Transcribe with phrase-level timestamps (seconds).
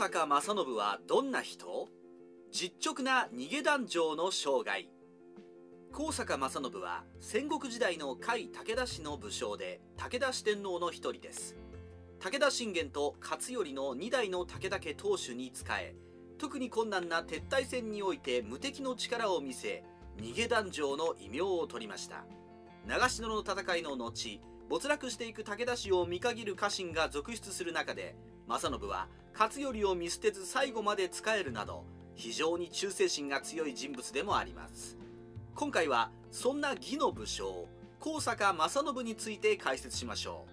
[0.00, 1.90] 坂正信はどんな人？
[2.50, 4.88] 実直な逃げ団長の生涯。
[5.92, 11.54] 高坂正信は戦国時代の甲斐武田氏の武将で武田四天王の一人です。
[12.18, 15.94] 武田信玄と勝頼の2代の武田家当主に仕え
[16.38, 19.84] 特に困難な撤退戦において無敵の力を見せ
[20.16, 22.24] 逃げ団長の異名を取りました。
[22.86, 24.40] 長篠の戦いの後
[24.70, 31.84] 没落していく武田氏を見限る家臣が続出する中で正信は勝頼を見捨てず最後まで仕えるなど
[32.14, 34.96] 非常に忠誠心が強い人物でもあります。
[35.54, 37.66] 今回はそんな義の武将
[37.98, 40.46] 高坂正信について解説しましょ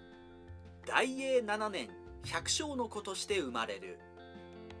[0.84, 0.86] う。
[0.86, 1.88] 大永7年
[2.24, 3.98] 百姓の子として生まれる。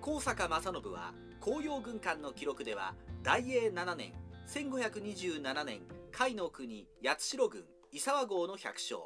[0.00, 4.12] 高坂正信は紅葉軍艦の記録では大永7年
[4.48, 5.80] 1527年
[6.16, 9.00] 甲斐の国八代郡伊沢郷の百姓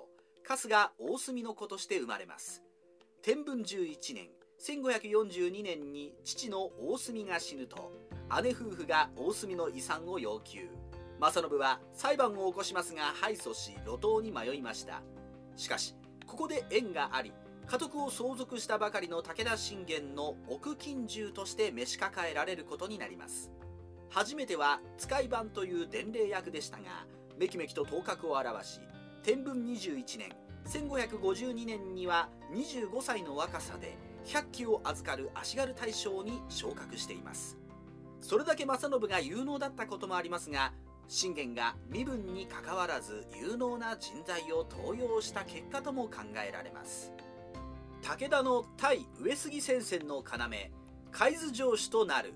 [0.45, 2.63] 春日大隅の子として生まれます。
[3.23, 4.29] 天文11年
[4.63, 7.91] 1542年に父の大隅が死ぬと
[8.45, 10.69] 姉夫婦が大隅の遺産を要求。
[11.19, 15.03] 正信は裁判を起こしますが敗訴し路頭に迷いました。
[15.57, 15.97] しかし
[16.27, 17.33] ここで縁があり
[17.67, 23.51] 家督を相続したばかりの武田信玄の奥金獣として召し抱えられることになります。
[24.11, 26.85] 初めては使い番という伝令役でしたが
[27.37, 28.81] めきめきと頭角を現し
[29.25, 30.31] 天文21年
[30.67, 37.59] 1552年には25歳の若さで100騎を預かる足軽大将に昇格しています。
[38.21, 40.73] それだけ正信が有能だったこともありますが
[41.09, 47.13] 信玄が身分にかかわらず有能な人材を登用した結果とも考えられます。
[48.03, 50.73] 武田の対上杉戦線の要
[51.11, 52.35] 海津城主となる。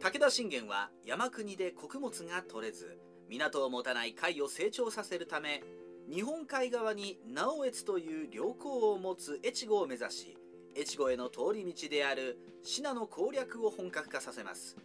[0.00, 5.62] 武田信玄は山国で穀物が取れず港を持たない海を成長させるため
[6.10, 10.36] 日本海側に直江津という良港を持つ越後を目指し
[10.76, 14.76] 越後への通り道である信濃攻略を本格化させます。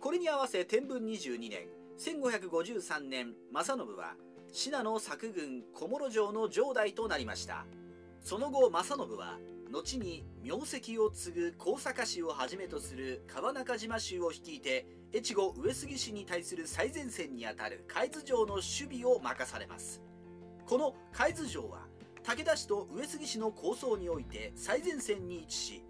[0.00, 1.68] これに合わせ天文22年
[1.98, 4.14] 1553年正信は
[4.52, 7.66] 信濃作軍小諸城の城代となりました。
[8.22, 9.38] その後正信は
[9.70, 18.62] 後に名跡を継ぐ高坂氏をはじめとする川中島州を率いて越後上杉氏に対する最前線にあたる海津城の守
[18.98, 20.02] 備を任されます。
[20.66, 21.89] この海津城は
[22.22, 25.84] 武田氏と上杉氏の構想において最前線に位置し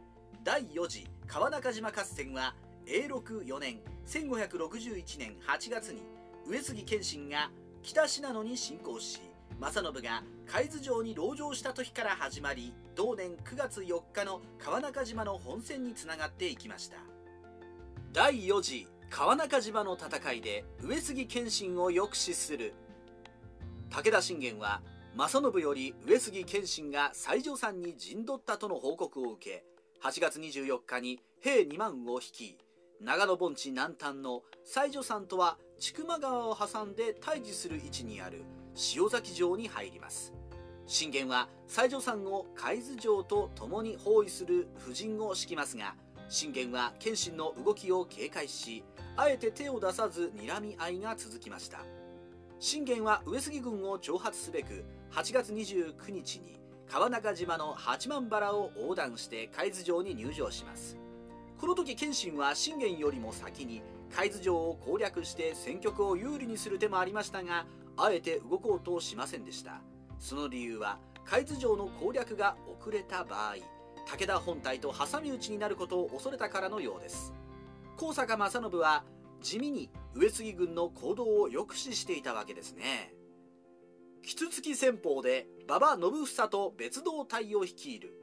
[0.45, 2.55] 第4次川中島合戦は
[2.87, 6.03] 永禄4年1561年8月に
[6.47, 7.51] 上杉謙信が
[7.83, 9.21] 北信濃に侵攻し
[9.59, 16.97] 正信が海津城に籠城した時から始まり同年9月4日の川中島の本戦につながっていきました。
[18.13, 22.73] 第4次川中島の戦いで上杉謙信を抑止する
[23.91, 24.81] 武田信玄は
[25.17, 29.65] 正信より上杉謙信が西条山に陣取ったとの報告を受け
[30.03, 32.57] 8月24日に兵2万を率い
[33.01, 38.45] 長野盆地南端の西条山とは千曲川を挟んで対峙する位置にある
[38.95, 40.33] 塩崎城に入ります。
[40.87, 45.95] 信玄は西条山を海津城と共に包囲する布陣を敷きますが
[46.29, 48.83] 信玄は謙信の動きを警戒し
[49.17, 52.00] あえて手を出さず睨み合いが続きました。
[52.63, 60.99] 信玄は上杉軍を挑発すべく8月29日に川中島の八幡原を横断して海津城に入城します。
[61.59, 63.81] この時謙信は信玄よりも先に
[64.15, 67.65] 海津城を攻略して戦局を有利にする手もありましたが
[67.97, 69.81] あえて動こうとしませんでした。
[70.19, 73.55] その理由は海津城の攻略が遅れた場合
[74.07, 77.33] 武田本体と挟み撃ちになることを恐れたからのようです。
[77.97, 79.03] 高坂正信は
[79.41, 83.15] 地味に上杉軍の行動を抑止していたわけですね。
[84.23, 88.15] 杵築戦法で馬場信房と別動隊を率いる。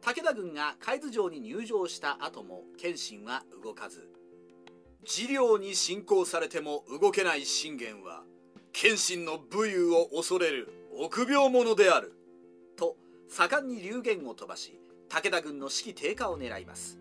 [0.00, 4.08] 武田軍が海津城に入城した後も謙信は動かず。
[5.04, 8.22] 治療に侵攻されても動けない信玄は
[8.72, 12.14] 謙信の武勇を恐れる臆病者である。
[12.76, 12.96] と
[13.28, 14.78] 盛んに流言を飛ばし
[15.08, 16.98] 武田軍の士気低下を狙います。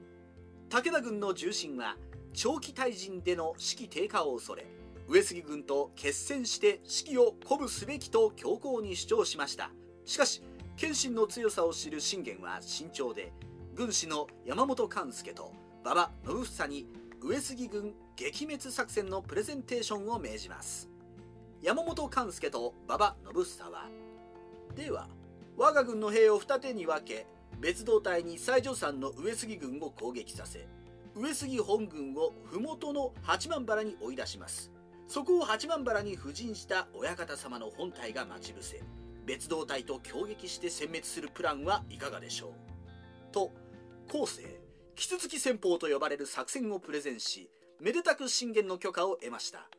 [0.70, 1.98] 武田軍の重臣は
[2.34, 4.66] 長期退陣での士気低下を恐れ
[5.08, 9.72] 上杉軍と決戦して士気を鼓舞すべきと強硬に主張しました。
[10.06, 10.42] しかし
[10.78, 13.34] 謙信の強さを知る信玄は慎重で
[13.76, 15.52] 軍師の山本勘助と
[15.84, 16.88] 馬場信房に
[17.22, 20.90] 上杉軍撃滅作戦のプレゼンテーションを命じます。
[21.62, 23.90] 山本勘助と馬場信房は
[24.76, 25.08] では
[25.58, 27.28] 我が軍の兵を二手に分け
[27.60, 30.66] 別動隊に西条山の上杉軍を攻撃させ
[31.16, 34.72] 上杉本軍を麓の八幡原に追い出します。
[35.08, 38.82] そこを八幡原に布陣した親方様の本体が待ち伏せ
[39.26, 43.34] 別動隊と協撃して殲滅するプランはいかがでしょう。
[43.34, 43.52] と
[44.10, 44.62] 後世
[44.96, 47.50] キツツキ戦法と呼ばれる作戦をプレゼンし
[47.82, 49.70] めでたく信玄の許可を得ました。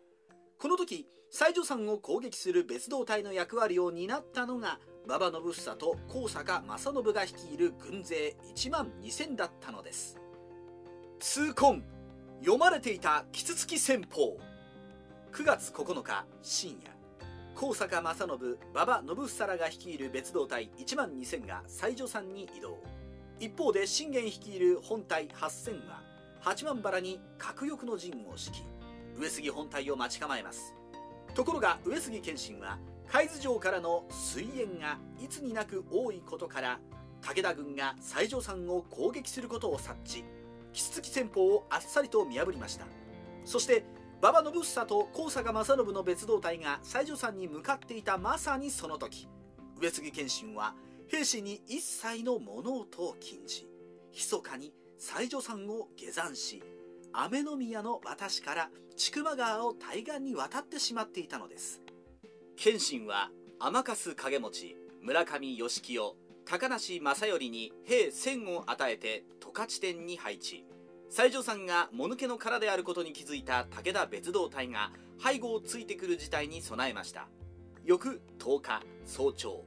[0.58, 10.21] この時西条山を攻撃する別動隊の役割を担ったのが馬場信房と高坂正信が率いる軍勢1万2000だったのです。
[11.24, 11.84] 痛恨
[12.40, 14.40] 読まれていたキツツキ戦法。
[15.32, 16.90] 9月9日深夜。
[17.54, 22.82] 高坂正信馬場信房らが率いる別動隊1万2000が西条山に移動。
[23.38, 26.02] 一方で信玄率いる本隊8000は
[26.40, 28.64] 八幡原に核翼の陣を敷き
[29.16, 30.74] 上杉本隊を待ち構えます。
[31.36, 36.80] ところが上杉謙信は海津城からの水煙がいつになく多いことから
[37.20, 40.24] 武田軍が西条山を攻撃することを察知。
[40.72, 42.86] キツツキ戦法をあっさりと見破りました。
[43.44, 43.84] そして
[44.20, 49.28] 馬場信房と高坂正信の別動隊が西条山に向かっていたまさにその時。
[49.80, 50.74] 上杉謙信は
[51.08, 53.68] 兵士に一切の物音を禁じ
[54.12, 56.62] 密かに西条山を下山し
[57.12, 61.82] 雨宮の私から千曲川を対岸に渡ってしまっていたのです。
[62.56, 70.64] 謙信は天粕景持村上義清高梨正頼に兵1000を与えて十勝地点に配置。
[71.10, 74.90] 西条さんがもぬけの殻であることに気づいた武田別動隊が
[75.22, 77.28] 背後をついてくる事態に備えました。
[77.84, 79.64] 翌10日早朝。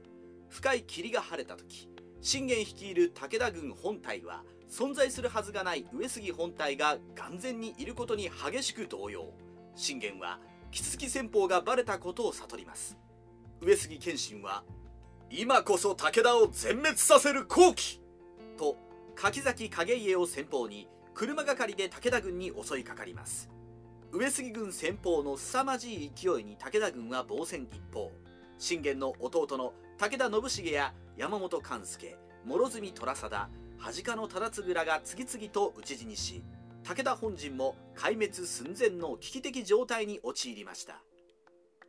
[0.48, 1.88] 深い霧が晴れた時
[2.20, 9.32] 信玄率いる武田軍本体は存在するはずがない上杉本体が眼前にいることに激しく動揺。
[9.74, 10.38] 信玄は
[10.70, 12.96] 木月戦法がバレたことを悟ります。
[13.60, 14.64] 上杉謙信は
[15.30, 18.00] 今こそ武田を全滅させる好機。
[18.56, 18.76] と
[19.16, 23.50] 柿崎景家を先方に車がかりで武田軍に襲いかかります。
[24.12, 28.12] 上杉軍先方の凄まじい勢いに武田軍は防戦一方。
[28.56, 33.48] 信玄の弟の武田信繁や山本勘助諸角虎貞
[33.78, 36.42] 恥かの忠次らが次々と討ち死にし
[36.84, 41.02] 武田本陣も壊滅寸前の危機的状態に陥りました。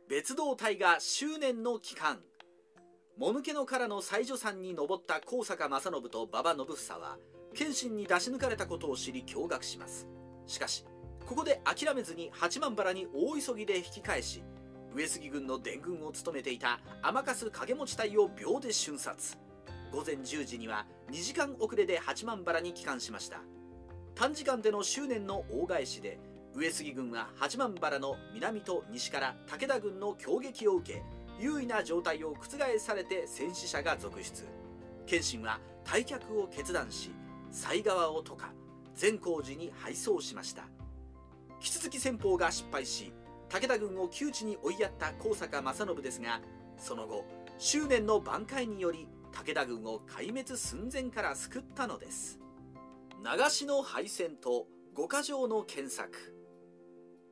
[0.08, 2.18] 別動隊が執念の期間
[3.18, 7.18] もぬけの殻の西条山に登った高坂正信と馬場信房は
[7.52, 10.06] 謙信に出し抜かれたことを知り驚愕します。
[10.46, 10.84] しかし
[11.26, 14.44] ここで諦めずに八幡原に大急ぎで引き返し
[14.94, 19.36] 上杉軍の伝軍を務めていた天粕影持隊を秒で瞬殺。
[19.90, 23.40] 午前10時には2時間遅れで八幡原に帰還しました。
[24.14, 26.20] 短時間での執念の大返しで
[26.54, 31.02] 上杉軍は八幡原の南と西から武田軍の攻撃を受け
[31.38, 34.46] 優位な状態を覆されて戦死者が続出。
[35.06, 37.10] 謙信は退却を決断し
[37.50, 38.52] 犀川を渡河
[38.94, 40.64] 善光寺に敗走しました。
[41.60, 43.12] 木続き戦法が失敗し
[43.48, 46.40] 武田軍を窮地に追いやった高坂正信ですが
[46.76, 47.24] その後
[47.58, 52.38] 執念の挽回により武田軍を壊滅寸前から救ったのです。
[53.22, 56.34] 長篠敗戦と五箇条の検索。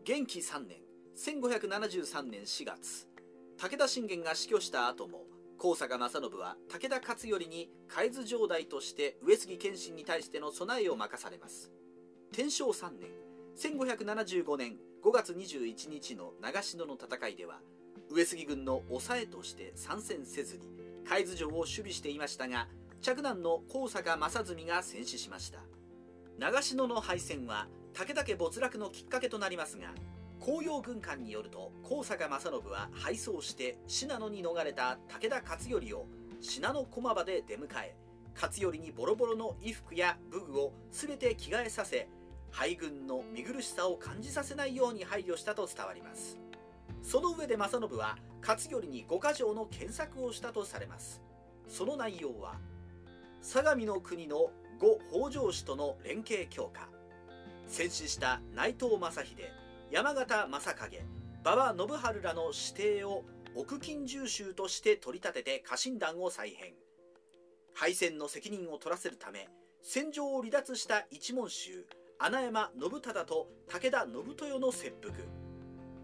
[0.05, 0.79] 元亀3年
[1.17, 3.09] 1573年4月。
[3.59, 5.25] 武田信玄が死去した後も
[5.59, 11.73] 高坂正信は武田勝頼に海津城代として上杉謙信に対しての備えを任されます。
[12.33, 13.09] 天正3年
[13.57, 17.61] 1575年5月21日の長篠の戦いでは
[18.11, 20.69] 上杉軍の抑えとして参戦せずに
[21.09, 22.69] 海津城を守備していましたが
[23.01, 25.61] 嫡男の高坂正純が戦死しました。
[26.39, 29.95] 長篠の敗戦は武田家没落のきっかけとなりますが
[30.41, 36.07] 紅葉軍艦によると高坂正信は敗走して信濃に逃れた武田勝頼を
[36.41, 37.97] 信濃駒場で出迎え
[38.35, 42.09] 勝頼にボロボロの衣服や武具を全て着替えさせ
[42.51, 46.39] 敗軍の見苦しさを感じさせないように配慮したと伝わります。
[47.03, 51.21] その上で正信は勝頼に五箇条の検索をしたとされます。
[51.69, 52.55] その内容は
[53.43, 56.89] 相模の国の五北条氏との連携強化。
[57.69, 59.37] 戦死した内藤正秀
[59.91, 61.07] 山形正景
[61.45, 63.23] 馬場信春らの指定を
[63.55, 66.75] 奥金重州として取り立てて家臣団を再編。
[67.73, 69.49] 敗戦の責任を取らせるため
[69.83, 71.87] 戦場を離脱した一門衆
[72.19, 75.15] 穴山信忠と武田信豊の切腹。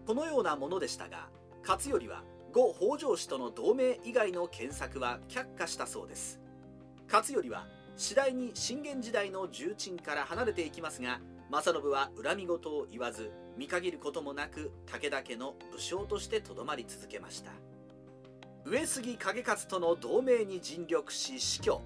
[0.07, 1.29] このようなものでしたが
[1.67, 2.23] 勝頼は
[2.53, 6.39] 呉北条氏との同盟以外の検索は却下したそうです。
[7.11, 11.19] 勝頼は次第に信玄時代の重鎮から離れていきますが
[11.53, 17.51] 正信は恨み事を言わず見限ることもなく武田家の武将としてとどまり続けました。
[18.65, 21.79] 上杉景勝との同盟に尽力し死去。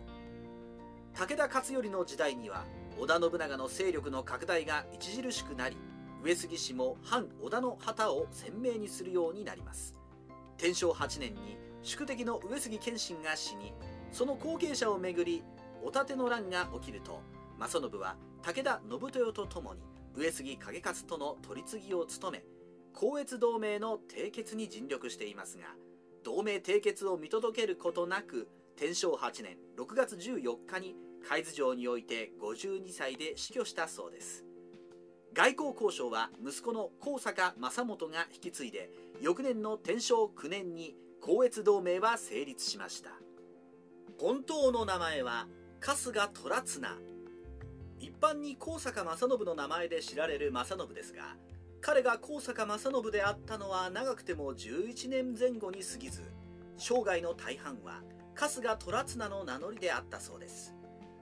[1.14, 2.64] 武田勝頼の時代には
[2.98, 5.76] 織田信長の勢力の拡大が著しくなり
[6.24, 9.98] 上杉氏も反織田の旗を鮮明にするようになります。
[10.56, 13.74] 天正8年に宿敵の上杉謙信が死に
[14.14, 15.44] その後継者をめぐり
[15.84, 17.22] お盾の乱が起きると
[17.60, 18.16] 正信は
[18.48, 19.82] 武田信豊と共に
[20.16, 22.44] 上杉景勝との取り次ぎを務め
[22.96, 25.66] 光越同盟の締結に尽力していますが
[26.24, 30.96] 同盟締結を見届けることなく天正8年6月14日に
[31.30, 34.46] 海津城において52歳で死去したそうです。
[35.34, 38.90] 外交交渉は息子の高坂正元が引き継いで
[39.20, 43.10] 翌年の天正9年に光越同盟は成立しました。
[44.18, 45.48] 本当の名前は
[45.82, 47.17] 春日虎綱。
[48.00, 51.36] 一般に高坂正信の名前で知られる正信ですが
[51.82, 56.24] 彼が高坂正信であったのは長くても11年前後に過ぎず
[56.78, 58.02] 生涯の大半は
[58.36, 60.76] 春日虎綱の名乗りであったそうです。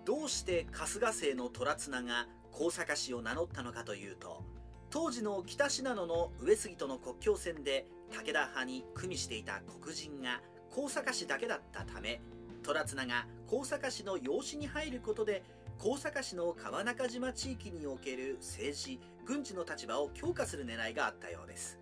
[0.05, 4.43] どうして春日姓の虎綱が高坂氏を名乗ったのかというと
[4.91, 12.21] 当時の北信濃の上杉との国境戦で武田派に組みしていた黒人が高坂氏だけだったため
[12.61, 15.43] 虎綱が高坂氏の養子に入ることで
[15.77, 21.79] 高坂市の川中島地域における政治軍事の立場を強化する狙いがあったようです。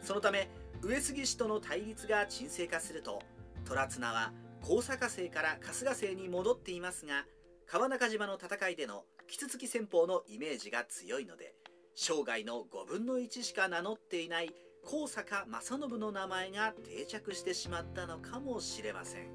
[0.00, 0.48] そのため
[0.82, 3.22] 上杉氏との対立が沈静化すると
[3.64, 7.24] 虎綱は高坂姓から春日姓に戻っていますが
[7.66, 11.54] 川中島の戦いでのキツツキ戦法のイメージが強いので
[11.94, 14.50] 生涯の5分の1しか名乗っていない
[14.84, 19.28] 高坂正信の名前が定着してしまったのかもしれません。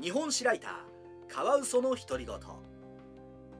[0.00, 0.93] 日本史ライター
[1.28, 2.36] カワウソの独り言。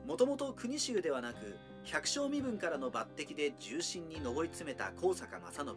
[0.06, 5.74] もともと国衆ではなく百姓身分からの抜擢で重臣に上り詰めた高坂正信は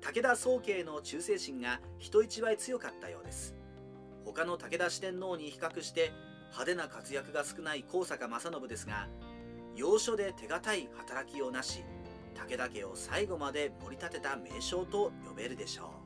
[0.00, 3.54] 武田宗家の忠誠心が人一倍強かったようです。
[4.24, 6.12] 他の武田四天王に比較して
[6.50, 9.08] 派手な活躍が少ない高坂正信ですが
[9.76, 11.84] 要所で手堅い働きをなし
[12.34, 15.99] 武田家を最後まで盛り立てた名将と呼べるでしょう。